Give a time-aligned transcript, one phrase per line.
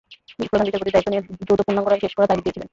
[0.49, 2.67] প্রধান বিচারপতি দায়িত্ব নিয়েই দ্রুত পূর্ণাঙ্গ রায় শেষ করার তাগিদ দিয়েছিলেন।